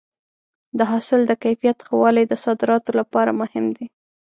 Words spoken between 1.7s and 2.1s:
ښه